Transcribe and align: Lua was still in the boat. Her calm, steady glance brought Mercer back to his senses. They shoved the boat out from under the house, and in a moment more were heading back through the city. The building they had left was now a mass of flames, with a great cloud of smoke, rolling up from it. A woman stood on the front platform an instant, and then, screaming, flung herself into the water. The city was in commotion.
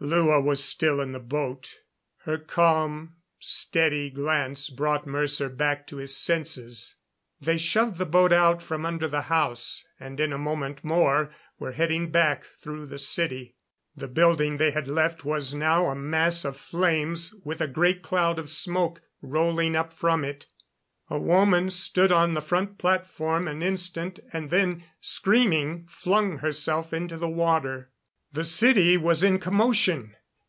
Lua 0.00 0.38
was 0.38 0.62
still 0.62 1.00
in 1.00 1.12
the 1.12 1.20
boat. 1.20 1.76
Her 2.24 2.36
calm, 2.36 3.14
steady 3.38 4.10
glance 4.10 4.68
brought 4.68 5.06
Mercer 5.06 5.48
back 5.48 5.86
to 5.86 5.96
his 5.96 6.14
senses. 6.14 6.96
They 7.40 7.56
shoved 7.56 7.96
the 7.96 8.04
boat 8.04 8.30
out 8.30 8.60
from 8.60 8.84
under 8.84 9.08
the 9.08 9.22
house, 9.22 9.82
and 9.98 10.20
in 10.20 10.30
a 10.30 10.36
moment 10.36 10.84
more 10.84 11.34
were 11.58 11.72
heading 11.72 12.10
back 12.10 12.44
through 12.44 12.84
the 12.84 12.98
city. 12.98 13.56
The 13.96 14.08
building 14.08 14.58
they 14.58 14.72
had 14.72 14.88
left 14.88 15.24
was 15.24 15.54
now 15.54 15.86
a 15.86 15.94
mass 15.94 16.44
of 16.44 16.58
flames, 16.58 17.32
with 17.42 17.62
a 17.62 17.68
great 17.68 18.02
cloud 18.02 18.38
of 18.38 18.50
smoke, 18.50 19.00
rolling 19.22 19.74
up 19.74 19.90
from 19.90 20.22
it. 20.22 20.48
A 21.08 21.18
woman 21.18 21.70
stood 21.70 22.12
on 22.12 22.34
the 22.34 22.42
front 22.42 22.76
platform 22.76 23.48
an 23.48 23.62
instant, 23.62 24.20
and 24.34 24.50
then, 24.50 24.84
screaming, 25.00 25.86
flung 25.88 26.38
herself 26.38 26.92
into 26.92 27.16
the 27.16 27.28
water. 27.30 27.90
The 28.32 28.42
city 28.42 28.96
was 28.96 29.22
in 29.22 29.38
commotion. 29.38 30.16